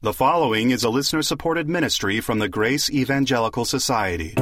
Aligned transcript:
The 0.00 0.12
following 0.12 0.70
is 0.70 0.84
a 0.84 0.90
listener 0.90 1.22
supported 1.22 1.68
ministry 1.68 2.20
from 2.20 2.38
the 2.38 2.48
Grace 2.48 2.88
Evangelical 2.88 3.64
Society. 3.64 4.32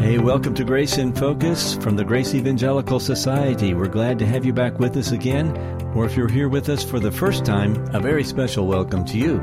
Hey, 0.00 0.18
welcome 0.18 0.52
to 0.54 0.64
Grace 0.64 0.98
in 0.98 1.12
Focus 1.14 1.76
from 1.76 1.94
the 1.94 2.04
Grace 2.04 2.34
Evangelical 2.34 2.98
Society. 2.98 3.72
We're 3.72 3.86
glad 3.86 4.18
to 4.18 4.26
have 4.26 4.44
you 4.44 4.52
back 4.52 4.80
with 4.80 4.96
us 4.96 5.12
again, 5.12 5.56
or 5.94 6.06
if 6.06 6.16
you're 6.16 6.26
here 6.26 6.48
with 6.48 6.68
us 6.68 6.82
for 6.82 6.98
the 6.98 7.12
first 7.12 7.44
time, 7.44 7.76
a 7.94 8.00
very 8.00 8.24
special 8.24 8.66
welcome 8.66 9.04
to 9.04 9.16
you. 9.16 9.38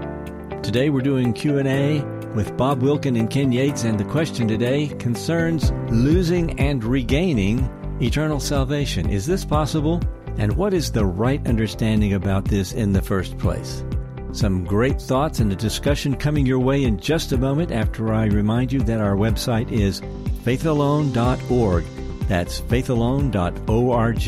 Today 0.63 0.89
we're 0.89 0.99
doing 0.99 1.31
Q&A 1.31 2.03
with 2.35 2.57
Bob 2.57 2.81
Wilkin 2.81 3.15
and 3.15 3.29
Ken 3.29 3.53
Yates, 3.53 3.85
and 3.85 3.97
the 3.97 4.03
question 4.03 4.49
today 4.49 4.89
concerns 4.99 5.71
losing 5.89 6.59
and 6.59 6.83
regaining 6.83 7.69
eternal 8.01 8.41
salvation. 8.41 9.09
Is 9.09 9.25
this 9.25 9.45
possible? 9.45 10.01
And 10.37 10.57
what 10.57 10.73
is 10.73 10.91
the 10.91 11.05
right 11.05 11.47
understanding 11.47 12.15
about 12.15 12.43
this 12.43 12.73
in 12.73 12.91
the 12.91 13.01
first 13.01 13.37
place? 13.37 13.85
Some 14.33 14.65
great 14.65 14.99
thoughts 14.99 15.39
and 15.39 15.51
a 15.51 15.55
discussion 15.55 16.15
coming 16.15 16.47
your 16.47 16.57
way 16.57 16.83
in 16.85 16.99
just 16.99 17.31
a 17.33 17.37
moment 17.37 17.71
after 17.71 18.11
I 18.11 18.25
remind 18.25 18.71
you 18.71 18.79
that 18.81 18.99
our 18.99 19.15
website 19.15 19.71
is 19.71 20.01
faithalone.org. 20.43 21.85
That's 22.27 22.59
faithalone.org. 22.61 24.23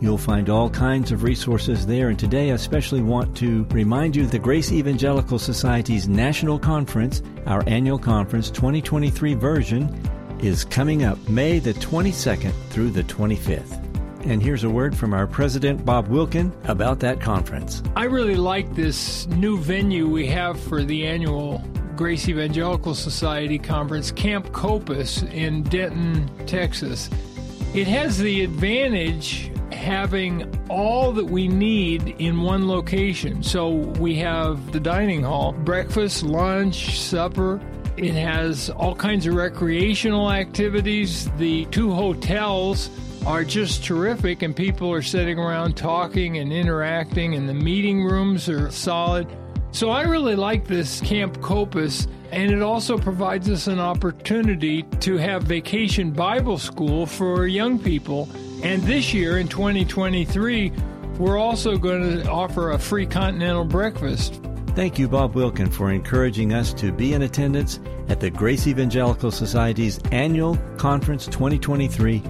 You'll 0.00 0.18
find 0.18 0.50
all 0.50 0.68
kinds 0.68 1.12
of 1.12 1.22
resources 1.22 1.86
there, 1.86 2.10
and 2.10 2.18
today 2.18 2.50
I 2.50 2.54
especially 2.54 3.00
want 3.00 3.34
to 3.38 3.64
remind 3.70 4.14
you 4.14 4.26
the 4.26 4.38
Grace 4.38 4.70
Evangelical 4.70 5.38
Society's 5.38 6.08
National 6.08 6.58
Conference, 6.58 7.22
our 7.46 7.66
annual 7.66 7.98
conference 7.98 8.50
2023 8.50 9.32
version, 9.32 9.88
is 10.40 10.64
coming 10.64 11.04
up 11.04 11.18
May 11.26 11.58
the 11.58 11.72
22nd 11.74 12.52
through 12.68 12.90
the 12.90 13.02
25th. 13.04 13.87
And 14.24 14.42
here's 14.42 14.64
a 14.64 14.70
word 14.70 14.96
from 14.96 15.14
our 15.14 15.26
president, 15.26 15.84
Bob 15.84 16.08
Wilkin, 16.08 16.52
about 16.64 16.98
that 17.00 17.20
conference. 17.20 17.82
I 17.94 18.04
really 18.04 18.34
like 18.34 18.74
this 18.74 19.26
new 19.28 19.58
venue 19.58 20.08
we 20.08 20.26
have 20.26 20.58
for 20.58 20.82
the 20.82 21.06
annual 21.06 21.62
Grace 21.94 22.28
Evangelical 22.28 22.94
Society 22.94 23.58
conference, 23.58 24.10
Camp 24.10 24.50
Copass 24.50 25.28
in 25.32 25.62
Denton, 25.64 26.28
Texas. 26.46 27.10
It 27.74 27.86
has 27.86 28.18
the 28.18 28.42
advantage 28.42 29.52
having 29.72 30.52
all 30.68 31.12
that 31.12 31.24
we 31.24 31.48
need 31.48 32.16
in 32.18 32.40
one 32.40 32.66
location. 32.66 33.42
So 33.42 33.70
we 33.70 34.16
have 34.16 34.72
the 34.72 34.80
dining 34.80 35.22
hall, 35.22 35.52
breakfast, 35.52 36.22
lunch, 36.22 36.98
supper. 36.98 37.60
It 37.96 38.14
has 38.14 38.70
all 38.70 38.94
kinds 38.94 39.26
of 39.26 39.34
recreational 39.34 40.30
activities. 40.30 41.30
The 41.38 41.66
two 41.66 41.92
hotels 41.92 42.90
are 43.26 43.44
just 43.44 43.84
terrific, 43.84 44.42
and 44.42 44.54
people 44.54 44.92
are 44.92 45.02
sitting 45.02 45.38
around 45.38 45.76
talking 45.76 46.38
and 46.38 46.52
interacting, 46.52 47.34
and 47.34 47.48
the 47.48 47.54
meeting 47.54 48.04
rooms 48.04 48.48
are 48.48 48.70
solid. 48.70 49.26
So 49.70 49.90
I 49.90 50.02
really 50.02 50.36
like 50.36 50.66
this 50.66 51.00
Camp 51.00 51.38
Copass, 51.38 52.08
and 52.32 52.50
it 52.50 52.62
also 52.62 52.96
provides 52.96 53.48
us 53.48 53.66
an 53.66 53.78
opportunity 53.78 54.82
to 55.00 55.16
have 55.18 55.42
vacation 55.44 56.10
Bible 56.10 56.58
school 56.58 57.06
for 57.06 57.46
young 57.46 57.78
people. 57.78 58.28
And 58.62 58.82
this 58.82 59.12
year 59.12 59.38
in 59.38 59.48
2023, 59.48 60.72
we're 61.18 61.38
also 61.38 61.76
going 61.76 62.22
to 62.22 62.30
offer 62.30 62.70
a 62.70 62.78
free 62.78 63.06
continental 63.06 63.64
breakfast. 63.64 64.40
Thank 64.74 64.98
you, 64.98 65.08
Bob 65.08 65.34
Wilkin, 65.34 65.70
for 65.70 65.90
encouraging 65.90 66.52
us 66.52 66.72
to 66.74 66.92
be 66.92 67.12
in 67.12 67.22
attendance 67.22 67.80
at 68.08 68.20
the 68.20 68.30
Grace 68.30 68.66
Evangelical 68.66 69.30
Society's 69.30 69.98
annual 70.12 70.56
Conference 70.76 71.26
2023 71.26 72.22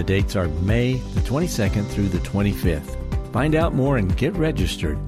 the 0.00 0.04
dates 0.04 0.34
are 0.34 0.48
May 0.62 0.94
the 0.94 1.20
22nd 1.20 1.86
through 1.88 2.08
the 2.08 2.20
25th. 2.20 2.96
Find 3.34 3.54
out 3.54 3.74
more 3.74 3.98
and 3.98 4.16
get 4.16 4.34
registered. 4.34 4.98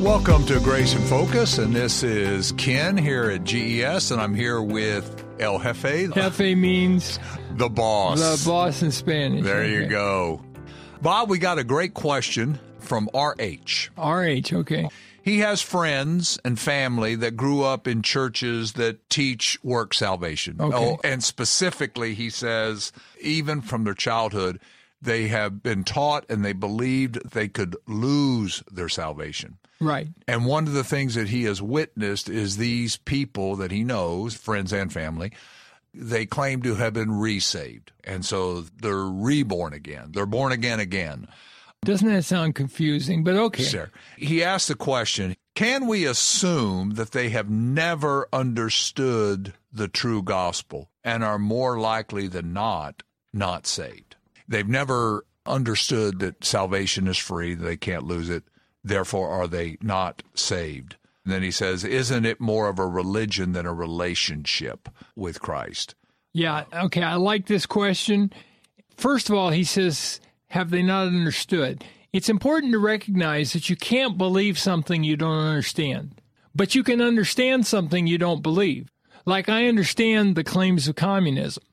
Welcome 0.00 0.46
to 0.46 0.58
Grace 0.60 0.94
in 0.94 1.02
Focus, 1.02 1.58
and 1.58 1.74
this 1.74 2.02
is 2.02 2.52
Ken 2.52 2.96
here 2.96 3.32
at 3.32 3.44
GES, 3.44 4.12
and 4.12 4.22
I'm 4.22 4.34
here 4.34 4.62
with 4.62 5.26
El 5.38 5.58
Jefe. 5.58 6.14
Jefe 6.14 6.56
means 6.56 7.18
the 7.50 7.68
boss. 7.68 8.18
The 8.18 8.42
boss 8.48 8.80
in 8.80 8.92
Spanish. 8.92 9.44
There 9.44 9.60
okay. 9.60 9.74
you 9.74 9.86
go. 9.88 10.40
Bob, 11.02 11.28
we 11.28 11.38
got 11.38 11.58
a 11.58 11.64
great 11.64 11.92
question 11.92 12.58
from 12.82 13.08
RH. 13.14 13.90
RH, 13.96 14.54
okay. 14.54 14.88
He 15.22 15.38
has 15.38 15.62
friends 15.62 16.38
and 16.44 16.58
family 16.58 17.14
that 17.14 17.36
grew 17.36 17.62
up 17.62 17.86
in 17.86 18.02
churches 18.02 18.72
that 18.72 19.08
teach 19.08 19.56
work 19.62 19.94
salvation. 19.94 20.56
Okay. 20.60 20.76
Oh, 20.76 20.98
and 21.04 21.22
specifically, 21.22 22.14
he 22.14 22.28
says, 22.28 22.92
even 23.20 23.60
from 23.60 23.84
their 23.84 23.94
childhood, 23.94 24.58
they 25.00 25.28
have 25.28 25.62
been 25.62 25.84
taught 25.84 26.24
and 26.28 26.44
they 26.44 26.52
believed 26.52 27.30
they 27.30 27.48
could 27.48 27.76
lose 27.86 28.64
their 28.70 28.88
salvation. 28.88 29.58
Right. 29.80 30.08
And 30.28 30.46
one 30.46 30.66
of 30.66 30.74
the 30.74 30.84
things 30.84 31.14
that 31.14 31.28
he 31.28 31.44
has 31.44 31.60
witnessed 31.60 32.28
is 32.28 32.56
these 32.56 32.96
people 32.96 33.56
that 33.56 33.70
he 33.70 33.84
knows, 33.84 34.34
friends 34.34 34.72
and 34.72 34.92
family, 34.92 35.32
they 35.94 36.24
claim 36.24 36.62
to 36.62 36.76
have 36.76 36.94
been 36.94 37.12
resaved. 37.12 37.92
And 38.04 38.24
so 38.24 38.62
they're 38.80 39.04
reborn 39.04 39.72
again. 39.72 40.10
They're 40.12 40.26
born 40.26 40.52
again 40.52 40.80
again. 40.80 41.28
Doesn't 41.84 42.08
that 42.08 42.24
sound 42.24 42.54
confusing? 42.54 43.24
But 43.24 43.34
okay. 43.34 43.64
Sure. 43.64 43.90
He 44.16 44.42
asked 44.42 44.68
the 44.68 44.76
question 44.76 45.34
Can 45.54 45.86
we 45.86 46.06
assume 46.06 46.94
that 46.94 47.10
they 47.10 47.30
have 47.30 47.50
never 47.50 48.28
understood 48.32 49.54
the 49.72 49.88
true 49.88 50.22
gospel 50.22 50.90
and 51.02 51.24
are 51.24 51.38
more 51.38 51.80
likely 51.80 52.28
than 52.28 52.52
not 52.52 53.02
not 53.32 53.66
saved? 53.66 54.16
They've 54.46 54.68
never 54.68 55.24
understood 55.44 56.20
that 56.20 56.44
salvation 56.44 57.08
is 57.08 57.18
free, 57.18 57.54
they 57.54 57.76
can't 57.76 58.04
lose 58.04 58.30
it. 58.30 58.44
Therefore, 58.84 59.28
are 59.30 59.48
they 59.48 59.76
not 59.80 60.22
saved? 60.34 60.96
And 61.24 61.32
then 61.32 61.42
he 61.42 61.50
says, 61.50 61.84
Isn't 61.84 62.26
it 62.26 62.40
more 62.40 62.68
of 62.68 62.78
a 62.78 62.86
religion 62.86 63.52
than 63.52 63.66
a 63.66 63.72
relationship 63.72 64.88
with 65.16 65.40
Christ? 65.40 65.94
Yeah. 66.32 66.64
Okay. 66.72 67.02
I 67.02 67.16
like 67.16 67.46
this 67.46 67.66
question. 67.66 68.32
First 68.96 69.28
of 69.28 69.36
all, 69.36 69.50
he 69.50 69.64
says, 69.64 70.20
have 70.52 70.68
they 70.68 70.82
not 70.82 71.06
understood? 71.06 71.82
It's 72.12 72.28
important 72.28 72.72
to 72.72 72.78
recognize 72.78 73.54
that 73.54 73.70
you 73.70 73.76
can't 73.76 74.18
believe 74.18 74.58
something 74.58 75.02
you 75.02 75.16
don't 75.16 75.38
understand, 75.38 76.20
but 76.54 76.74
you 76.74 76.82
can 76.82 77.00
understand 77.00 77.66
something 77.66 78.06
you 78.06 78.18
don't 78.18 78.42
believe. 78.42 78.90
Like, 79.24 79.48
I 79.48 79.66
understand 79.66 80.36
the 80.36 80.44
claims 80.44 80.88
of 80.88 80.94
communism, 80.94 81.64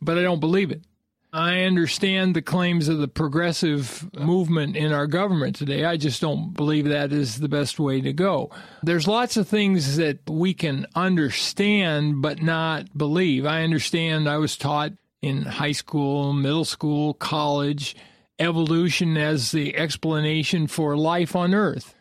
but 0.00 0.16
I 0.16 0.22
don't 0.22 0.38
believe 0.38 0.70
it. 0.70 0.84
I 1.32 1.62
understand 1.62 2.36
the 2.36 2.42
claims 2.42 2.86
of 2.86 2.98
the 2.98 3.08
progressive 3.08 4.08
movement 4.14 4.76
in 4.76 4.92
our 4.92 5.08
government 5.08 5.56
today. 5.56 5.84
I 5.84 5.96
just 5.96 6.20
don't 6.20 6.54
believe 6.54 6.84
that 6.84 7.12
is 7.12 7.40
the 7.40 7.48
best 7.48 7.80
way 7.80 8.00
to 8.02 8.12
go. 8.12 8.52
There's 8.84 9.08
lots 9.08 9.36
of 9.36 9.48
things 9.48 9.96
that 9.96 10.30
we 10.30 10.54
can 10.54 10.86
understand 10.94 12.22
but 12.22 12.40
not 12.40 12.96
believe. 12.96 13.46
I 13.46 13.64
understand 13.64 14.28
I 14.28 14.36
was 14.38 14.56
taught 14.56 14.92
in 15.22 15.42
high 15.42 15.72
school, 15.72 16.32
middle 16.32 16.64
school, 16.64 17.14
college 17.14 17.96
evolution 18.38 19.16
as 19.16 19.52
the 19.52 19.76
explanation 19.76 20.66
for 20.66 20.96
life 20.96 21.34
on 21.34 21.54
Earth. 21.54 21.94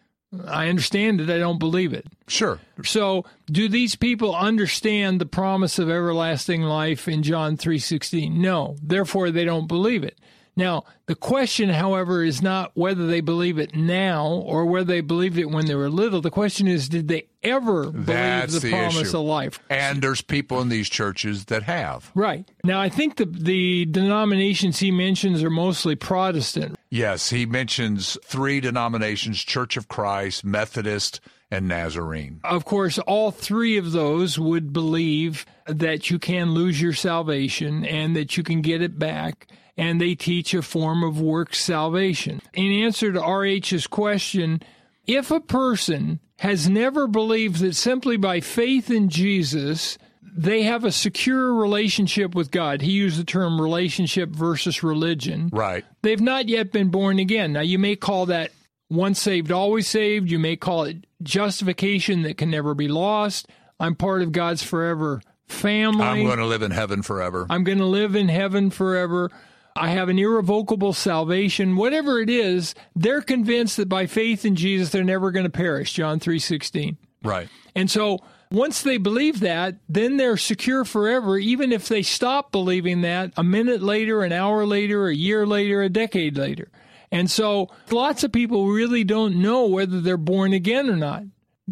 I 0.46 0.68
understand 0.68 1.22
it, 1.22 1.30
I 1.30 1.38
don't 1.38 1.58
believe 1.58 1.94
it. 1.94 2.06
Sure. 2.28 2.60
So, 2.84 3.24
do 3.46 3.70
these 3.70 3.96
people 3.96 4.36
understand 4.36 5.22
the 5.22 5.26
promise 5.26 5.80
of 5.80 5.90
everlasting 5.90 6.64
life 6.64 7.08
in 7.08 7.24
John 7.24 7.56
3:16? 7.56 8.42
No. 8.42 8.76
Therefore 8.82 9.32
they 9.32 9.46
don't 9.46 9.68
believe 9.68 10.04
it. 10.04 10.20
Now, 10.58 10.86
the 11.06 11.14
question, 11.16 11.70
however, 11.70 12.24
is 12.24 12.42
not 12.42 12.72
whether 12.74 13.06
they 13.06 13.22
believe 13.22 13.60
it 13.60 13.76
now 13.76 14.28
or 14.28 14.66
whether 14.66 14.86
they 14.86 15.02
believed 15.02 15.38
it 15.38 15.52
when 15.52 15.68
they 15.68 15.76
were 15.76 15.88
little. 15.88 16.20
The 16.20 16.32
question 16.32 16.68
is, 16.68 16.90
did 16.90 17.08
they 17.08 17.28
ever 17.44 17.92
That's 17.92 18.48
believe 18.48 18.62
the, 18.62 18.68
the 18.68 18.72
promise 18.72 19.10
issue. 19.10 19.18
of 19.18 19.24
life? 19.24 19.60
And 19.70 20.02
there's 20.02 20.24
people 20.24 20.60
in 20.60 20.70
these 20.70 20.90
churches 20.90 21.46
that 21.46 21.64
have. 21.64 22.12
Right. 22.16 22.50
Now, 22.64 22.82
I 22.82 22.90
think 22.90 23.18
the, 23.18 23.26
the 23.26 23.86
denominations 23.86 24.80
he 24.80 24.90
mentions 24.90 25.44
are 25.44 25.52
mostly 25.52 25.96
Protestant. 25.96 26.76
Yes, 26.90 27.30
he 27.30 27.46
mentions 27.46 28.18
three 28.26 28.60
denominations 28.60 29.44
Church 29.44 29.78
of 29.78 29.88
Christ, 29.88 30.44
Methodist, 30.44 31.22
and 31.52 31.68
Nazarene. 31.68 32.40
Of 32.44 32.66
course, 32.66 32.98
all 33.00 33.30
three 33.30 33.78
of 33.78 33.92
those 33.92 34.40
would 34.40 34.74
believe 34.74 35.46
that 35.68 36.10
you 36.10 36.18
can 36.18 36.52
lose 36.52 36.82
your 36.82 36.94
salvation 36.94 37.86
and 37.86 38.16
that 38.16 38.38
you 38.38 38.44
can 38.44 38.62
get 38.62 38.82
it 38.82 38.98
back 38.98 39.48
and 39.78 40.02
they 40.02 40.16
teach 40.16 40.54
a 40.54 40.62
form 40.62 41.04
of 41.04 41.22
work 41.22 41.54
salvation. 41.54 42.42
In 42.54 42.72
answer 42.84 43.12
to 43.14 43.22
RH's 43.22 43.88
question, 43.88 44.62
if 45.06 45.32
a 45.32 45.40
person 45.40 46.20
has 46.40 46.68
never 46.68 47.08
believed 47.08 47.60
that 47.60 47.76
simply 47.76 48.18
by 48.18 48.40
faith 48.40 48.90
in 48.90 49.10
Jesus, 49.10 49.98
they 50.22 50.64
have 50.64 50.84
a 50.84 50.92
secure 50.92 51.54
relationship 51.54 52.36
with 52.36 52.52
God. 52.52 52.82
He 52.82 52.92
used 52.92 53.20
the 53.20 53.24
term 53.24 53.60
relationship 53.60 54.30
versus 54.30 54.84
religion. 54.84 55.50
Right. 55.52 55.86
They've 56.02 56.22
not 56.22 56.48
yet 56.48 56.72
been 56.72 56.90
born 56.90 57.20
again. 57.20 57.54
Now, 57.54 57.62
you 57.62 57.80
may 57.80 57.96
call 57.96 58.28
that 58.28 58.52
once 58.90 59.20
saved, 59.20 59.52
always 59.52 59.88
saved. 59.88 60.30
You 60.30 60.40
may 60.40 60.56
call 60.56 60.84
it 60.84 61.06
justification 61.24 62.22
that 62.24 62.38
can 62.38 62.52
never 62.52 62.74
be 62.74 62.88
lost. 62.88 63.48
I'm 63.80 63.96
part 63.96 64.22
of 64.22 64.32
God's 64.32 64.64
forever 64.64 65.22
family. 65.48 66.04
I'm 66.04 66.26
going 66.26 66.40
to 66.40 66.46
live 66.46 66.62
in 66.62 66.72
heaven 66.72 67.02
forever. 67.02 67.48
I'm 67.50 67.64
going 67.64 67.78
to 67.80 67.86
live 67.86 68.16
in 68.16 68.28
heaven 68.28 68.70
forever. 68.70 69.32
I 69.80 69.90
have 69.90 70.10
an 70.10 70.20
irrevocable 70.20 70.94
salvation. 70.94 71.76
Whatever 71.76 72.20
it 72.20 72.30
is, 72.30 72.74
they're 72.96 73.22
convinced 73.22 73.78
that 73.78 73.90
by 73.90 74.08
faith 74.08 74.46
in 74.46 74.56
Jesus 74.56 74.90
they're 74.90 75.04
never 75.04 75.32
going 75.32 75.46
to 75.46 75.50
perish. 75.50 75.94
John 75.94 76.20
3:16. 76.20 76.98
Right. 77.24 77.50
And 77.76 77.90
so 77.90 78.20
once 78.52 78.82
they 78.82 78.98
believe 78.98 79.42
that, 79.42 79.76
then 79.90 80.18
they're 80.18 80.38
secure 80.38 80.86
forever, 80.86 81.38
even 81.38 81.72
if 81.72 81.88
they 81.88 82.02
stop 82.02 82.52
believing 82.52 83.02
that 83.02 83.34
a 83.36 83.44
minute 83.44 83.82
later, 83.82 84.24
an 84.24 84.32
hour 84.32 84.66
later, 84.66 85.08
a 85.08 85.16
year 85.16 85.46
later, 85.46 85.82
a 85.82 85.90
decade 85.90 86.38
later. 86.38 86.70
And 87.12 87.30
so 87.30 87.70
lots 87.92 88.24
of 88.24 88.32
people 88.32 88.68
really 88.68 89.04
don't 89.04 89.42
know 89.42 89.68
whether 89.68 90.02
they're 90.02 90.18
born 90.18 90.54
again 90.54 90.90
or 90.90 90.96
not. 90.96 91.24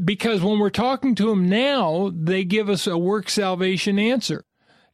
Because 0.03 0.41
when 0.41 0.59
we're 0.59 0.69
talking 0.69 1.15
to 1.15 1.29
them 1.29 1.47
now, 1.47 2.11
they 2.13 2.43
give 2.43 2.69
us 2.69 2.85
a 2.85 2.97
work 2.97 3.29
salvation 3.29 3.97
answer. 3.97 4.43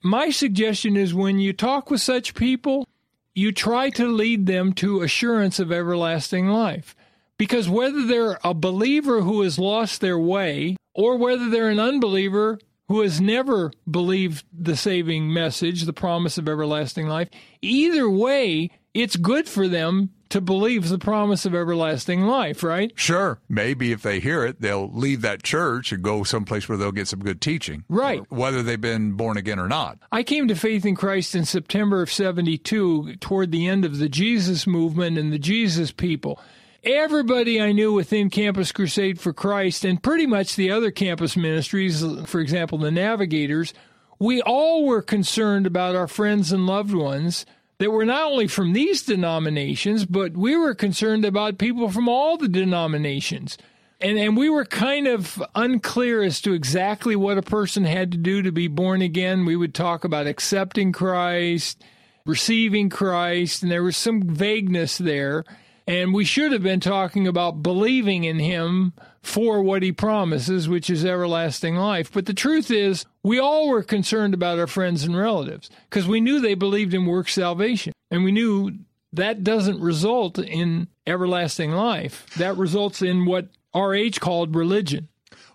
My 0.04 0.30
suggestion 0.30 0.96
is 0.96 1.14
when 1.14 1.40
you 1.40 1.54
talk 1.54 1.90
with 1.90 2.02
such 2.02 2.36
people, 2.36 2.88
you 3.34 3.52
try 3.52 3.90
to 3.92 4.08
lead 4.08 4.46
them 4.46 4.74
to 4.74 5.02
assurance 5.02 5.60
of 5.60 5.72
everlasting 5.72 6.48
life. 6.48 6.96
Because 7.38 7.68
whether 7.68 8.06
they're 8.06 8.40
a 8.44 8.54
believer 8.54 9.22
who 9.22 9.42
has 9.42 9.58
lost 9.58 10.02
their 10.02 10.20
way 10.20 10.76
or 10.94 11.18
whether 11.18 11.50
they're 11.50 11.70
an 11.70 11.80
unbeliever 11.80 12.60
who 12.88 13.02
has 13.02 13.22
never 13.22 13.72
believed 13.90 14.46
the 14.52 14.76
saving 14.76 15.34
message, 15.34 15.84
the 15.84 15.94
promise 15.94 16.38
of 16.38 16.48
everlasting 16.48 17.08
life, 17.08 17.30
either 17.62 18.10
way, 18.10 18.70
it's 18.94 19.16
good 19.16 19.48
for 19.48 19.68
them 19.68 20.12
to 20.32 20.42
believe 20.42 20.88
the 20.88 20.98
promise 20.98 21.46
of 21.46 21.54
everlasting 21.54 22.22
life, 22.22 22.64
right? 22.64 22.92
Sure. 22.96 23.40
Maybe 23.50 23.92
if 23.92 24.02
they 24.02 24.20
hear 24.20 24.46
it, 24.46 24.62
they'll 24.62 24.90
leave 24.90 25.22
that 25.22 25.44
church 25.44 25.92
and 25.92 26.02
go 26.02 26.24
someplace 26.24 26.68
where 26.68 26.78
they'll 26.78 26.94
get 26.94 27.10
some 27.10 27.20
good 27.20 27.42
teaching. 27.42 27.84
Right. 27.90 28.24
Whether 28.32 28.64
they've 28.64 28.80
been 28.80 29.14
born 29.14 29.38
again 29.38 29.60
or 29.60 29.68
not. 29.68 30.00
I 30.12 30.24
came 30.24 30.48
to 30.48 30.56
faith 30.56 30.86
in 30.86 30.96
Christ 30.96 31.36
in 31.36 31.46
September 31.46 32.02
of 32.02 32.12
72 32.12 33.18
toward 33.18 33.52
the 33.52 33.68
end 33.68 33.84
of 33.84 33.98
the 33.98 34.10
Jesus 34.10 34.66
movement 34.66 35.18
and 35.18 35.34
the 35.34 35.40
Jesus 35.40 35.92
people. 35.92 36.40
Everybody 36.84 37.62
I 37.62 37.74
knew 37.74 37.94
within 37.94 38.30
Campus 38.30 38.72
Crusade 38.72 39.20
for 39.20 39.34
Christ 39.34 39.86
and 39.86 40.02
pretty 40.02 40.26
much 40.26 40.56
the 40.56 40.72
other 40.72 40.92
campus 40.92 41.36
ministries, 41.36 42.04
for 42.26 42.40
example, 42.40 42.78
the 42.78 42.90
Navigators, 42.90 43.74
we 44.18 44.42
all 44.42 44.86
were 44.86 45.02
concerned 45.02 45.68
about 45.68 45.96
our 45.96 46.08
friends 46.08 46.52
and 46.52 46.66
loved 46.66 46.94
ones 46.94 47.46
that 47.82 47.90
were 47.90 48.06
not 48.06 48.32
only 48.32 48.46
from 48.46 48.74
these 48.74 49.02
denominations, 49.02 50.06
but 50.06 50.34
we 50.34 50.56
were 50.56 50.76
concerned 50.76 51.26
about 51.26 51.58
people 51.58 51.90
from 51.90 52.08
all 52.08 52.38
the 52.38 52.48
denominations. 52.48 53.58
And, 54.00 54.20
and 54.20 54.38
we 54.38 54.52
were 54.52 54.66
kind 54.66 55.08
of 55.08 55.42
unclear 55.56 56.22
as 56.22 56.42
to 56.42 56.54
exactly 56.54 57.16
what 57.16 57.40
a 57.40 57.42
person 57.42 57.84
had 57.84 58.12
to 58.12 58.20
do 58.20 58.44
to 58.44 58.52
be 58.52 58.68
born 58.68 59.02
again. 59.02 59.46
We 59.46 59.56
would 59.56 59.74
talk 59.74 60.04
about 60.04 60.28
accepting 60.28 60.92
Christ, 60.92 61.84
receiving 62.24 62.92
Christ, 62.92 63.64
and 63.64 63.72
there 63.72 63.84
was 63.84 63.98
some 63.98 64.22
vagueness 64.22 65.00
there. 65.00 65.44
And 65.88 66.14
we 66.14 66.26
should 66.26 66.52
have 66.52 66.64
been 66.64 66.80
talking 66.80 67.28
about 67.28 67.64
believing 67.64 68.24
in 68.24 68.40
him 68.40 68.94
for 69.22 69.62
what 69.62 69.84
he 69.84 69.92
promises, 69.92 70.70
which 70.70 70.90
is 70.90 71.06
everlasting 71.06 71.76
life. 71.76 72.12
But 72.12 72.26
the 72.26 72.34
truth 72.34 72.72
is, 72.72 73.06
we 73.24 73.40
all 73.40 73.70
were 73.70 73.84
concerned 73.84 74.34
about 74.34 74.60
our 74.60 74.68
friends 74.68 75.04
and 75.04 75.18
relatives 75.18 75.70
because 75.90 76.08
we 76.08 76.22
knew 76.22 76.40
they 76.40 76.56
believed 76.56 76.94
in 76.94 77.06
work 77.06 77.30
salvation. 77.30 77.94
And 78.10 78.24
we 78.24 78.32
knew 78.32 78.72
that 79.14 79.44
doesn't 79.44 79.80
result 79.80 80.40
in 80.40 80.88
everlasting 81.06 81.72
life. 81.72 82.26
That 82.38 82.58
results 82.58 83.02
in 83.02 83.26
what 83.26 83.50
RH 83.76 84.20
called 84.20 84.56
religion. 84.56 85.08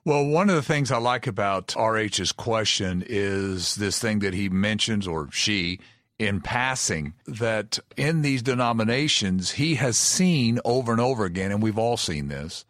Well, 0.05 0.25
one 0.25 0.49
of 0.49 0.55
the 0.55 0.63
things 0.63 0.93
I 0.93 0.99
like 0.99 1.27
about 1.27 1.75
RH's 1.77 2.31
question 2.31 3.05
is 3.07 3.75
this 3.75 3.99
thing 3.99 4.21
that 4.21 4.35
he 4.35 4.49
mentions, 4.49 5.09
or 5.09 5.29
she, 5.33 5.81
in 6.19 6.41
passing, 6.41 7.15
that 7.27 7.79
in 7.97 8.23
these 8.23 8.43
denominations, 8.43 9.53
he 9.53 9.75
has 9.75 9.99
seen 9.99 10.59
over 10.65 10.93
and 10.93 11.01
over 11.01 11.25
again, 11.25 11.53
and 11.53 11.63
we've 11.63 11.79
all 11.79 11.97
seen 11.97 12.29
this, 12.29 12.65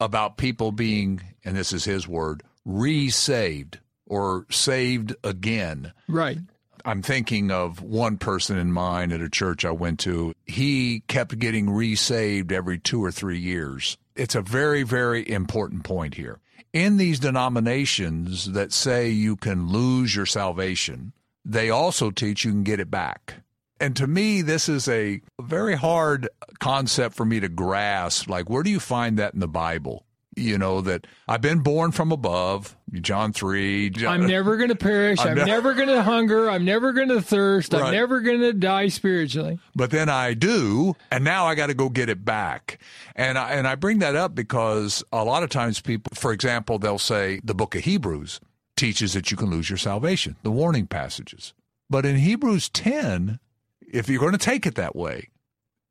about 0.00 0.36
people 0.36 0.72
being, 0.72 1.20
and 1.44 1.56
this 1.56 1.72
is 1.72 1.84
his 1.84 2.08
word, 2.08 2.42
re-saved 2.64 3.78
or 4.06 4.46
saved 4.50 5.14
again. 5.22 5.92
Right. 6.08 6.38
I'm 6.84 7.02
thinking 7.02 7.52
of 7.52 7.80
one 7.80 8.18
person 8.18 8.58
in 8.58 8.72
mind 8.72 9.12
at 9.12 9.20
a 9.20 9.30
church 9.30 9.64
I 9.64 9.70
went 9.70 10.00
to. 10.00 10.34
He 10.44 11.04
kept 11.06 11.38
getting 11.38 11.70
re-saved 11.70 12.50
every 12.50 12.78
two 12.78 13.04
or 13.04 13.12
three 13.12 13.38
years. 13.38 13.96
It's 14.16 14.34
a 14.34 14.42
very, 14.42 14.82
very 14.82 15.28
important 15.30 15.84
point 15.84 16.14
here. 16.14 16.40
In 16.72 16.96
these 16.96 17.20
denominations 17.20 18.52
that 18.52 18.72
say 18.72 19.08
you 19.08 19.36
can 19.36 19.68
lose 19.68 20.16
your 20.16 20.26
salvation, 20.26 21.12
they 21.44 21.70
also 21.70 22.10
teach 22.10 22.44
you 22.44 22.50
can 22.52 22.62
get 22.62 22.80
it 22.80 22.90
back. 22.90 23.34
And 23.80 23.96
to 23.96 24.06
me, 24.06 24.42
this 24.42 24.68
is 24.68 24.88
a 24.88 25.20
very 25.40 25.74
hard 25.74 26.28
concept 26.60 27.16
for 27.16 27.24
me 27.24 27.40
to 27.40 27.48
grasp. 27.48 28.28
Like, 28.28 28.48
where 28.48 28.62
do 28.62 28.70
you 28.70 28.78
find 28.78 29.18
that 29.18 29.34
in 29.34 29.40
the 29.40 29.48
Bible? 29.48 30.06
You 30.34 30.56
know, 30.56 30.80
that 30.82 31.06
I've 31.28 31.42
been 31.42 31.58
born 31.58 31.90
from 31.90 32.10
above, 32.10 32.74
John 32.92 33.32
3. 33.34 33.90
John, 33.90 34.22
I'm 34.22 34.26
never 34.26 34.56
going 34.56 34.70
to 34.70 34.76
perish. 34.76 35.18
I'm, 35.20 35.30
I'm 35.30 35.34
ne- 35.34 35.44
never 35.44 35.74
going 35.74 35.88
to 35.88 36.02
hunger. 36.02 36.48
I'm 36.48 36.64
never 36.64 36.92
going 36.92 37.08
to 37.08 37.20
thirst. 37.20 37.72
Right. 37.74 37.82
I'm 37.82 37.92
never 37.92 38.20
going 38.20 38.40
to 38.40 38.52
die 38.54 38.88
spiritually. 38.88 39.58
but 39.74 39.90
then 39.90 40.08
I 40.08 40.32
do, 40.32 40.94
and 41.10 41.22
now 41.22 41.44
I 41.46 41.54
got 41.54 41.66
to 41.66 41.74
go 41.74 41.90
get 41.90 42.08
it 42.08 42.24
back. 42.24 42.78
And 43.14 43.36
I, 43.36 43.50
and 43.50 43.68
I 43.68 43.74
bring 43.74 43.98
that 43.98 44.16
up 44.16 44.34
because 44.34 45.04
a 45.12 45.22
lot 45.24 45.42
of 45.42 45.50
times 45.50 45.80
people, 45.80 46.12
for 46.14 46.32
example, 46.32 46.78
they'll 46.78 46.98
say 46.98 47.40
the 47.44 47.54
book 47.54 47.74
of 47.74 47.82
Hebrews 47.82 48.40
teaches 48.76 49.12
that 49.14 49.30
you 49.30 49.36
can 49.36 49.50
lose 49.50 49.70
your 49.70 49.76
salvation, 49.76 50.36
the 50.42 50.50
warning 50.50 50.86
passages. 50.86 51.52
But 51.90 52.06
in 52.06 52.16
Hebrews 52.16 52.68
10, 52.70 53.38
if 53.80 54.08
you're 54.08 54.20
going 54.20 54.32
to 54.32 54.38
take 54.38 54.66
it 54.66 54.74
that 54.76 54.96
way, 54.96 55.28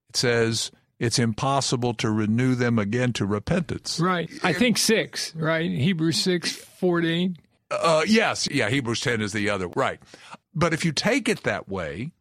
it 0.09 0.15
says 0.15 0.71
it's 0.99 1.19
impossible 1.19 1.93
to 1.95 2.09
renew 2.09 2.55
them 2.55 2.79
again 2.79 3.13
to 3.13 3.25
repentance. 3.25 3.99
Right. 3.99 4.29
I 4.43 4.53
think 4.53 4.77
six, 4.77 5.35
right? 5.35 5.69
Hebrews 5.69 6.21
6, 6.21 6.51
4 6.53 7.01
to 7.01 7.07
8. 7.09 7.31
Uh, 7.71 8.03
yes, 8.05 8.47
yeah, 8.51 8.69
Hebrews 8.69 8.99
10 8.99 9.21
is 9.21 9.31
the 9.31 9.49
other. 9.49 9.67
Right. 9.69 9.99
But 10.53 10.73
if 10.73 10.83
you 10.83 10.91
take 10.91 11.29
it 11.29 11.43
that 11.43 11.69
way, 11.69 12.11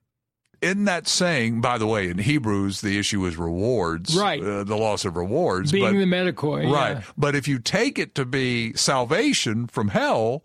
in 0.63 0.85
that 0.85 1.09
saying, 1.09 1.61
by 1.61 1.79
the 1.79 1.87
way, 1.87 2.09
in 2.09 2.19
Hebrews, 2.19 2.81
the 2.81 2.99
issue 2.99 3.25
is 3.27 3.37
rewards, 3.37 4.17
Right. 4.17 4.43
Uh, 4.43 4.65
the 4.65 4.77
loss 4.77 5.05
of 5.05 5.17
rewards. 5.17 5.73
Being 5.73 5.85
but, 5.85 5.93
the 5.93 6.05
Metochoi. 6.05 6.71
right. 6.71 6.97
yeah. 6.99 7.03
But 7.17 7.35
if 7.35 7.49
you 7.49 7.59
take 7.59 7.99
it 7.99 8.15
to 8.15 8.25
be 8.25 8.75
salvation 8.75 9.67
from 9.67 9.89
hell, 9.89 10.43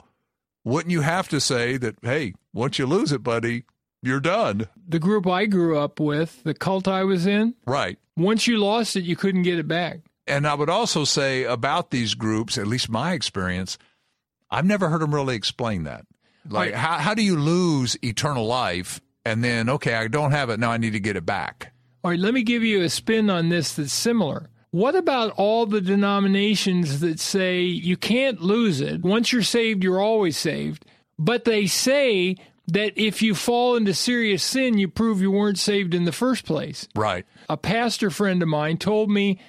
wouldn't 0.66 0.92
you 0.92 1.02
have 1.02 1.30
to 1.30 1.40
say 1.40 1.78
that, 1.78 1.96
hey, 2.02 2.34
once 2.54 2.78
you 2.78 2.86
lose 2.86 3.14
it, 3.14 3.24
buddy, 3.24 3.64
you're 4.02 4.20
done? 4.20 4.68
The 4.88 5.00
group 5.00 5.26
I 5.26 5.46
grew 5.46 5.78
up 5.80 6.00
with, 6.02 6.44
the 6.44 6.54
cult 6.54 6.88
I 6.88 7.04
was 7.06 7.26
in, 7.26 7.56
Right. 7.66 7.98
once 8.18 8.48
you 8.48 8.58
lost 8.58 8.96
it, 8.98 9.04
you 9.06 9.16
couldn't 9.16 9.44
get 9.44 9.58
it 9.60 9.68
back. 9.68 10.00
And 10.28 10.46
I 10.48 10.56
would 10.56 10.70
also 10.70 11.04
say 11.06 11.44
about 11.44 11.92
these 11.92 12.16
groups, 12.16 12.58
at 12.58 12.68
least 12.68 12.90
my 12.90 13.14
experience, 13.14 13.78
I've 14.50 14.66
never 14.66 14.90
heard 14.90 15.02
them 15.02 15.14
really 15.14 15.36
explain 15.36 15.84
that. 15.84 16.06
Like, 16.50 16.72
Right. 16.72 16.76
how, 16.76 16.98
how 16.98 17.14
do 17.14 17.22
you 17.22 17.38
lose 17.38 17.98
eternal 18.04 18.46
life 18.46 19.00
and 19.24 19.44
then, 19.44 19.70
okay, 19.70 19.94
I 19.96 20.08
don't 20.08 20.32
have 20.32 20.50
it, 20.50 20.60
now 20.60 20.72
I 20.72 20.78
need 20.78 20.94
to 20.94 21.00
get 21.00 21.16
it 21.16 21.26
back? 21.26 21.72
All 22.04 22.12
right, 22.12 22.20
let 22.20 22.34
me 22.34 22.44
give 22.44 22.64
you 22.64 22.82
a 22.84 22.90
spin 22.90 23.30
on 23.32 23.50
this 23.50 23.74
that's 23.74 23.94
similar. 23.94 24.50
What 24.76 24.98
about 24.98 25.32
all 25.38 25.66
the 25.66 25.80
denominations 25.80 27.00
that 27.00 27.18
say 27.18 27.62
you 27.62 27.96
can't 27.96 28.42
lose 28.42 28.82
it? 28.82 29.04
Once 29.04 29.32
you're 29.32 29.42
saved, 29.42 29.86
you're 29.86 30.02
always 30.02 30.36
saved. 30.36 30.84
But 31.18 31.46
they 31.46 31.66
say 31.66 32.36
that 32.68 32.92
if 32.98 33.22
you 33.22 33.36
fall 33.36 33.78
into 33.78 33.94
serious 33.94 34.44
sin, 34.44 34.78
you 34.78 34.90
prove 34.90 35.22
you 35.22 35.32
weren't 35.32 35.60
saved 35.60 35.94
in 35.94 36.04
the 36.04 36.12
first 36.12 36.44
place. 36.44 36.90
Right. 36.94 37.26
A 37.48 37.56
pastor 37.56 38.10
friend 38.10 38.42
of 38.42 38.50
mine 38.50 38.76
told 38.76 39.10
me 39.10 39.40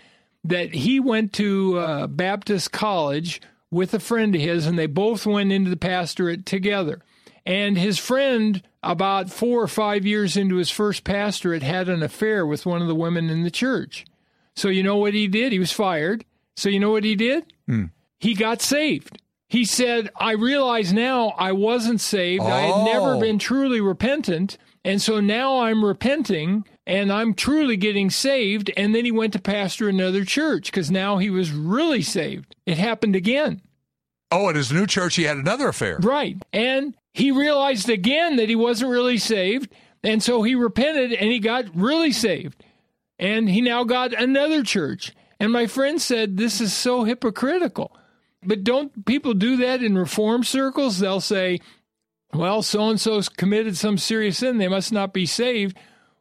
that 0.44 0.72
he 0.72 1.00
went 1.00 1.32
to 1.32 1.76
uh, 1.76 2.06
Baptist 2.06 2.70
college 2.70 3.40
with 3.68 3.94
a 3.94 3.98
friend 3.98 4.32
of 4.32 4.40
his, 4.40 4.64
and 4.64 4.78
they 4.78 4.86
both 4.86 5.26
went 5.26 5.50
into 5.50 5.70
the 5.70 5.76
pastorate 5.76 6.46
together. 6.46 7.02
And 7.44 7.76
his 7.76 7.98
friend, 7.98 8.62
about 8.80 9.30
four 9.30 9.60
or 9.60 9.66
five 9.66 10.06
years 10.06 10.36
into 10.36 10.54
his 10.54 10.70
first 10.70 11.02
pastorate, 11.02 11.64
had 11.64 11.88
an 11.88 12.04
affair 12.04 12.46
with 12.46 12.64
one 12.64 12.80
of 12.80 12.86
the 12.86 12.94
women 12.94 13.28
in 13.28 13.42
the 13.42 13.50
church. 13.50 14.04
So, 14.56 14.68
you 14.68 14.82
know 14.82 14.96
what 14.96 15.14
he 15.14 15.28
did? 15.28 15.52
He 15.52 15.58
was 15.58 15.72
fired. 15.72 16.24
So, 16.56 16.68
you 16.68 16.80
know 16.80 16.90
what 16.90 17.04
he 17.04 17.14
did? 17.14 17.44
Hmm. 17.66 17.84
He 18.18 18.34
got 18.34 18.62
saved. 18.62 19.20
He 19.48 19.64
said, 19.64 20.10
I 20.16 20.32
realize 20.32 20.92
now 20.92 21.28
I 21.38 21.52
wasn't 21.52 22.00
saved. 22.00 22.42
I 22.42 22.62
had 22.62 22.84
never 22.84 23.14
Oh. 23.14 23.20
been 23.20 23.38
truly 23.38 23.80
repentant. 23.80 24.58
And 24.84 25.00
so 25.02 25.20
now 25.20 25.60
I'm 25.60 25.84
repenting 25.84 26.64
and 26.86 27.12
I'm 27.12 27.34
truly 27.34 27.76
getting 27.76 28.08
saved. 28.10 28.70
And 28.76 28.94
then 28.94 29.04
he 29.04 29.12
went 29.12 29.32
to 29.34 29.38
pastor 29.40 29.88
another 29.88 30.24
church 30.24 30.66
because 30.66 30.90
now 30.90 31.18
he 31.18 31.28
was 31.30 31.52
really 31.52 32.02
saved. 32.02 32.56
It 32.66 32.78
happened 32.78 33.14
again. 33.14 33.60
Oh, 34.32 34.48
at 34.48 34.56
his 34.56 34.72
new 34.72 34.86
church, 34.86 35.14
he 35.16 35.24
had 35.24 35.36
another 35.36 35.68
affair. 35.68 35.98
Right. 36.00 36.36
And 36.52 36.94
he 37.12 37.30
realized 37.30 37.88
again 37.88 38.36
that 38.36 38.48
he 38.48 38.56
wasn't 38.56 38.90
really 38.90 39.18
saved. 39.18 39.70
And 40.02 40.22
so 40.22 40.42
he 40.42 40.54
repented 40.54 41.12
and 41.12 41.30
he 41.30 41.38
got 41.38 41.64
really 41.74 42.12
saved. 42.12 42.64
And 43.18 43.48
he 43.48 43.60
now 43.60 43.84
got 43.84 44.12
another 44.12 44.62
church. 44.62 45.14
And 45.38 45.52
my 45.52 45.66
friend 45.66 46.00
said, 46.00 46.36
This 46.36 46.60
is 46.60 46.72
so 46.72 47.04
hypocritical. 47.04 47.96
But 48.42 48.64
don't 48.64 49.04
people 49.06 49.34
do 49.34 49.56
that 49.58 49.82
in 49.82 49.96
reform 49.96 50.44
circles? 50.44 50.98
They'll 50.98 51.20
say, 51.20 51.60
Well, 52.32 52.62
so 52.62 52.88
and 52.88 53.00
so's 53.00 53.28
committed 53.28 53.76
some 53.76 53.98
serious 53.98 54.38
sin. 54.38 54.58
They 54.58 54.68
must 54.68 54.92
not 54.92 55.12
be 55.12 55.26
saved. 55.26 55.76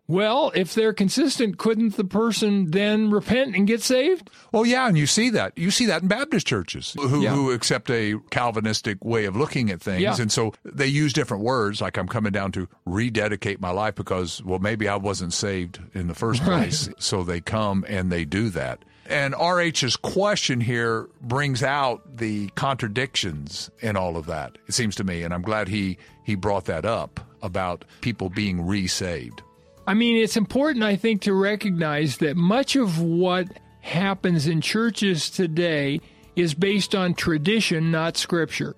Well, 0.08 0.52
if 0.54 0.76
they're 0.76 0.94
consistent, 0.94 1.58
couldn't 1.58 1.98
the 1.98 2.04
person 2.04 2.70
then 2.72 3.10
repent 3.10 3.56
and 3.56 3.66
get 3.66 3.82
saved? 3.82 4.30
Well, 4.52 4.66
yeah, 4.66 4.88
and 4.88 4.98
you 4.98 5.08
see 5.08 5.32
that. 5.32 5.58
You 5.58 5.72
see 5.72 5.88
that 5.88 6.04
in 6.04 6.08
Baptist 6.08 6.46
churches 6.46 6.96
who, 7.00 7.22
yeah. 7.22 7.34
who 7.34 7.52
accept 7.52 7.90
a 7.90 8.16
Calvinistic 8.30 9.04
way 9.04 9.26
of 9.26 9.36
looking 9.36 9.72
at 9.72 9.82
things. 9.82 10.02
Yeah. 10.02 10.16
And 10.20 10.32
so 10.32 10.54
they 10.64 10.88
use 10.88 11.12
different 11.12 11.44
words, 11.44 11.82
like 11.82 11.98
I'm 11.98 12.08
coming 12.08 12.32
down 12.32 12.52
to 12.54 12.68
rededicate 12.86 13.60
my 13.60 13.72
life 13.72 13.96
because, 13.96 14.44
well, 14.44 14.60
maybe 14.60 14.88
I 14.88 14.96
wasn't 14.96 15.34
saved 15.34 15.80
in 15.94 16.08
the 16.08 16.16
first 16.16 16.44
place. 16.44 16.88
Right. 16.88 17.02
So 17.02 17.24
they 17.24 17.42
come 17.42 17.84
and 17.88 18.12
they 18.12 18.26
do 18.26 18.50
that. 18.52 18.86
And 19.08 19.36
RH's 19.36 19.96
question 19.98 20.62
here 20.62 21.08
brings 21.22 21.62
out 21.62 22.18
the 22.18 22.50
contradictions 22.50 23.70
in 23.80 23.96
all 23.96 24.18
of 24.18 24.26
that, 24.28 24.58
it 24.68 24.74
seems 24.74 24.96
to 24.96 25.04
me. 25.04 25.24
And 25.24 25.34
I'm 25.34 25.44
glad 25.44 25.68
he, 25.68 25.98
he 26.24 26.36
brought 26.36 26.66
that 26.66 26.86
up 26.86 27.20
about 27.42 27.86
people 28.02 28.30
being 28.30 28.66
resaved. 28.66 29.44
I 29.88 29.94
mean, 29.94 30.18
it's 30.18 30.38
important, 30.38 30.84
I 30.84 30.96
think, 30.96 31.22
to 31.24 31.34
recognize 31.34 32.18
that 32.18 32.36
much 32.36 32.76
of 32.76 33.00
what 33.00 33.48
happens 33.82 34.48
in 34.48 34.62
churches 34.62 35.30
today 35.30 36.02
is 36.36 36.56
based 36.56 36.96
on 36.96 37.14
tradition, 37.14 37.92
not 37.92 38.18
scripture. 38.18 38.76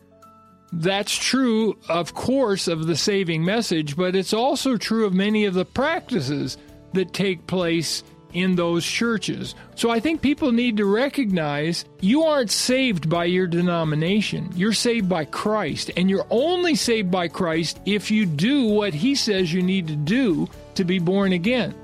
That's 0.73 1.15
true, 1.15 1.77
of 1.87 2.13
course, 2.13 2.67
of 2.67 2.87
the 2.87 2.97
saving 2.97 3.45
message, 3.45 3.95
but 3.95 4.15
it's 4.17 4.33
also 4.33 4.75
true 4.75 5.05
of 5.05 5.13
many 5.13 5.45
of 5.45 5.53
the 5.53 5.63
practices 5.63 6.57
that 6.93 7.13
take 7.13 7.47
place 7.47 8.03
in 8.33 8.55
those 8.55 8.85
churches. 8.85 9.55
So 9.75 9.89
I 9.89 10.01
think 10.01 10.21
people 10.21 10.51
need 10.51 10.75
to 10.77 10.85
recognize 10.85 11.85
you 12.01 12.23
aren't 12.23 12.51
saved 12.51 13.09
by 13.09 13.25
your 13.25 13.47
denomination. 13.47 14.51
You're 14.55 14.73
saved 14.73 15.07
by 15.07 15.23
Christ. 15.23 15.91
And 15.95 16.09
you're 16.09 16.27
only 16.29 16.75
saved 16.75 17.09
by 17.09 17.29
Christ 17.29 17.79
if 17.85 18.11
you 18.11 18.25
do 18.25 18.65
what 18.65 18.93
he 18.93 19.15
says 19.15 19.53
you 19.53 19.63
need 19.63 19.87
to 19.87 19.95
do 19.95 20.49
to 20.77 20.83
be 20.83 20.99
born 20.99 21.33
again. 21.33 21.75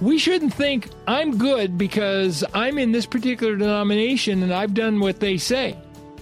We 0.00 0.18
shouldn't 0.18 0.52
think 0.52 0.90
I'm 1.06 1.38
good 1.38 1.78
because 1.78 2.44
I'm 2.52 2.78
in 2.78 2.92
this 2.92 3.06
particular 3.06 3.56
denomination 3.56 4.42
and 4.42 4.52
I've 4.52 4.74
done 4.74 5.00
what 5.00 5.20
they 5.20 5.38
say. 5.38 5.78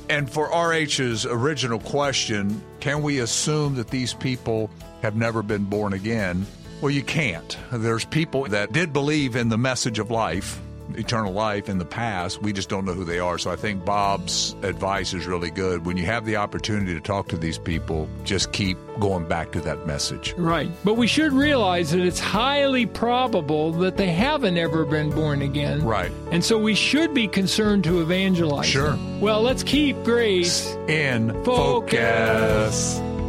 And 0.09 0.31
for 0.31 0.49
RH's 0.49 1.27
original 1.27 1.79
question, 1.79 2.63
can 2.81 3.03
we 3.03 3.21
assume 3.21 3.75
that 3.77 3.89
these 3.89 4.13
people 4.13 4.71
have 5.01 5.17
never 5.17 5.43
been 5.43 5.65
born 5.65 5.95
again? 5.95 6.47
Well, 6.83 6.91
you 6.91 7.03
can't. 7.03 7.57
There's 7.71 8.05
people 8.05 8.45
that 8.49 8.73
did 8.73 8.93
believe 8.93 9.37
in 9.37 9.49
the 9.49 9.57
message 9.57 9.99
of 9.99 10.11
life, 10.11 10.61
eternal 10.95 11.33
life 11.33 11.69
in 11.69 11.79
the 11.79 11.85
past. 11.85 12.43
We 12.43 12.53
just 12.53 12.69
don't 12.69 12.85
know 12.85 12.95
who 12.95 13.05
they 13.05 13.19
are. 13.19 13.39
So 13.39 13.51
I 13.51 13.57
think 13.57 13.85
Bob's 13.85 14.55
advice 14.63 15.15
is 15.15 15.27
really 15.27 15.51
good. 15.51 15.85
When 15.87 15.97
you 15.97 16.07
have 16.07 16.25
the 16.25 16.37
opportunity 16.37 16.95
to 16.95 17.01
talk 17.01 17.29
to 17.29 17.37
these 17.37 17.59
people, 17.59 18.09
just 18.25 18.53
keep 18.53 18.79
going 19.01 19.27
back 19.27 19.53
to 19.53 19.61
that 19.63 19.87
message. 19.87 20.35
Right. 20.37 20.71
But 20.85 20.95
we 20.95 21.07
should 21.07 21.33
realize 21.33 21.91
that 21.93 22.01
it's 22.01 22.21
highly 22.21 22.87
probable 22.87 23.73
that 23.73 23.97
they 23.97 24.11
haven't 24.11 24.59
ever 24.59 24.85
been 24.85 25.11
born 25.11 25.43
again. 25.43 25.83
Right. 25.83 26.13
And 26.31 26.45
so 26.45 26.59
we 26.59 26.75
should 26.75 27.15
be 27.15 27.29
concerned 27.29 27.85
to 27.85 28.01
evangelize. 28.01 28.67
Sure. 28.67 28.99
Well, 29.21 29.43
let's 29.43 29.63
keep 29.63 30.03
grace 30.05 30.75
in 30.89 31.33
focus. 31.45 32.99
focus. 32.99 33.22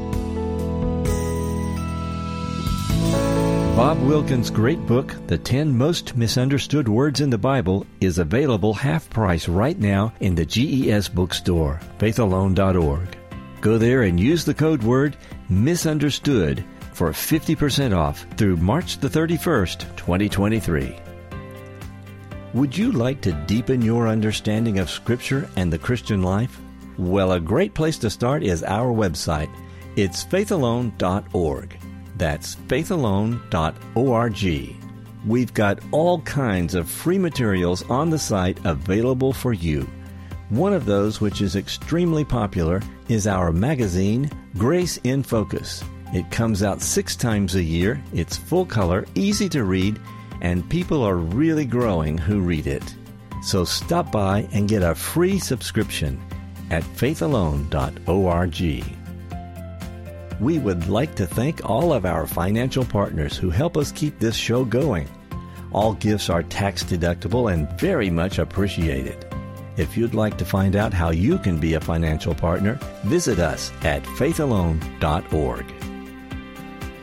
Bob 3.75 4.00
Wilkins' 4.03 4.51
great 4.51 4.86
book, 4.86 5.15
The 5.25 5.38
10 5.38 5.75
Most 5.75 6.15
Misunderstood 6.15 6.88
Words 6.88 7.22
in 7.22 7.32
the 7.32 7.39
Bible, 7.39 7.88
is 8.01 8.20
available 8.20 8.72
half 8.72 9.10
price 9.10 9.50
right 9.50 9.80
now 9.80 10.13
in 10.20 10.36
the 10.36 10.46
GES 10.46 11.10
bookstore, 11.10 11.80
faithalone.org. 11.98 13.18
Go 13.62 13.80
there 13.80 14.03
and 14.03 14.20
use 14.20 14.46
the 14.46 14.53
code 14.53 14.84
word 14.84 15.18
misunderstood 15.50 16.63
for 16.94 17.10
50% 17.10 17.98
off 17.98 18.27
through 18.38 18.58
March 18.58 19.00
the 19.00 19.10
31st, 19.10 19.96
2023. 19.96 20.96
Would 22.53 22.77
you 22.77 22.92
like 22.92 23.22
to 23.22 23.34
deepen 23.48 23.82
your 23.82 24.08
understanding 24.08 24.77
of 24.77 24.92
Scripture 24.92 25.50
and 25.56 25.74
the 25.74 25.80
Christian 25.80 26.22
life? 26.22 26.60
Well, 27.00 27.32
a 27.32 27.39
great 27.39 27.74
place 27.74 27.98
to 27.98 28.12
start 28.12 28.44
is 28.44 28.63
our 28.63 28.94
website. 28.94 29.50
It's 29.96 30.24
faithalone.org. 30.24 31.80
That's 32.24 32.56
faithalone.org. 32.56 34.75
We've 35.27 35.53
got 35.53 35.80
all 35.92 36.22
kinds 36.22 36.74
of 36.74 36.89
free 36.89 37.18
materials 37.18 37.84
on 37.89 38.10
the 38.10 38.18
site 38.18 38.60
available 38.63 39.34
for 39.34 39.51
you. 39.51 39.89
One 40.48 40.72
of 40.72 40.86
those, 40.86 41.20
which 41.20 41.42
is 41.42 41.58
extremely 41.58 42.24
popular, 42.24 42.82
is 43.10 43.27
our 43.27 43.51
magazine, 43.51 44.32
Grace 44.58 44.96
in 45.03 45.22
Focus. 45.22 45.84
It 46.13 46.32
comes 46.32 46.63
out 46.63 46.82
six 46.82 47.18
times 47.18 47.56
a 47.56 47.62
year, 47.62 48.01
it's 48.13 48.38
full 48.38 48.65
color, 48.65 49.06
easy 49.15 49.50
to 49.50 49.65
read, 49.65 50.00
and 50.39 50.70
people 50.70 51.03
are 51.03 51.18
really 51.18 51.65
growing 51.65 52.18
who 52.18 52.39
read 52.39 52.68
it. 52.68 52.96
So 53.42 53.65
stop 53.65 54.13
by 54.13 54.48
and 54.53 54.70
get 54.70 54.82
a 54.82 54.96
free 54.96 55.39
subscription 55.39 56.22
at 56.72 56.84
faithalone.org. 56.84 59.03
We 60.44 60.60
would 60.60 60.90
like 60.90 61.16
to 61.16 61.26
thank 61.26 61.70
all 61.70 61.94
of 61.94 62.06
our 62.06 62.28
financial 62.28 62.84
partners 62.84 63.38
who 63.38 63.50
help 63.50 63.78
us 63.78 63.94
keep 63.94 64.20
this 64.20 64.36
show 64.36 64.66
going. 64.66 65.08
All 65.72 65.94
gifts 65.94 66.30
are 66.30 66.44
tax 66.44 66.84
deductible 66.84 67.54
and 67.54 67.72
very 67.80 68.10
much 68.10 68.40
appreciated. 68.40 69.26
If 69.78 69.96
you'd 69.96 70.14
like 70.14 70.38
to 70.40 70.46
find 70.46 70.76
out 70.76 70.94
how 70.94 71.12
you 71.12 71.38
can 71.38 71.62
be 71.62 71.76
a 71.76 71.80
financial 71.80 72.36
partner, 72.36 72.78
visit 73.06 73.40
us 73.40 73.72
at 73.84 74.04
faithalone.org. 74.04 75.66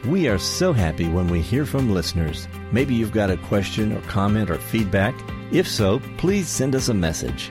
We 0.05 0.29
are 0.29 0.39
so 0.39 0.75
happy 0.75 1.09
when 1.09 1.29
we 1.29 1.41
hear 1.41 1.65
from 1.65 1.95
listeners. 1.95 2.47
Maybe 2.73 2.95
you've 2.95 3.11
got 3.11 3.31
a 3.31 3.39
question 3.39 3.97
or 3.97 4.03
comment 4.03 4.51
or 4.51 4.59
feedback. 4.59 5.15
If 5.51 5.67
so, 5.67 6.01
please 6.19 6.47
send 6.47 6.75
us 6.75 6.91
a 6.91 6.95
message. 6.95 7.51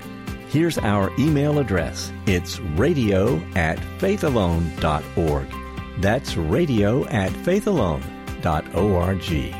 Here's 0.49 0.77
our 0.77 1.11
email 1.19 1.57
address. 1.57 2.13
It's 2.27 2.59
radio 2.59 3.37
at 3.55 3.79
faithalone.org. 3.97 5.58
That's 5.99 6.37
radio 6.37 7.05
at 7.07 7.31
faithalone.org. 7.31 9.55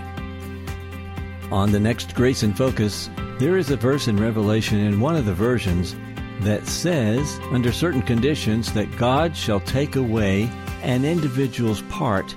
On 1.52 1.72
the 1.72 1.80
next 1.80 2.16
Grace 2.16 2.44
in 2.44 2.54
Focus, 2.54 3.10
there 3.40 3.58
is 3.58 3.72
a 3.72 3.78
verse 3.78 4.08
in 4.08 4.18
Revelation 4.18 4.80
in 4.80 5.00
one 5.00 5.16
of 5.16 5.26
the 5.26 5.34
versions 5.34 5.96
that 6.42 6.68
says, 6.68 7.40
under 7.52 7.72
certain 7.72 8.02
conditions, 8.02 8.72
that 8.74 8.98
God 8.98 9.36
shall 9.36 9.60
take 9.60 9.96
away 9.96 10.50
an 10.84 11.06
individual's 11.06 11.82
part 11.84 12.36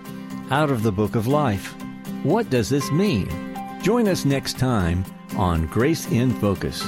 out 0.51 0.71
of 0.71 0.83
the 0.83 0.93
book 0.93 1.15
of 1.15 1.27
life. 1.27 1.75
What 2.23 2.51
does 2.51 2.69
this 2.69 2.91
mean? 2.91 3.29
Join 3.83 4.09
us 4.09 4.25
next 4.25 4.59
time 4.59 5.05
on 5.37 5.67
Grace 5.67 6.11
in 6.11 6.31
Focus. 6.41 6.83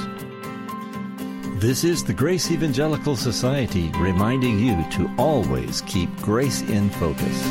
This 1.59 1.85
is 1.85 2.03
the 2.03 2.13
Grace 2.13 2.51
Evangelical 2.51 3.15
Society 3.15 3.89
reminding 3.95 4.59
you 4.59 4.83
to 4.91 5.09
always 5.17 5.79
keep 5.83 6.13
grace 6.17 6.61
in 6.63 6.89
focus. 6.89 7.41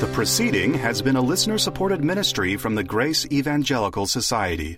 The 0.00 0.08
proceeding 0.12 0.72
has 0.74 1.02
been 1.02 1.16
a 1.16 1.20
listener 1.20 1.58
supported 1.58 2.04
ministry 2.04 2.56
from 2.56 2.76
the 2.76 2.84
Grace 2.84 3.26
Evangelical 3.32 4.06
Society. 4.06 4.74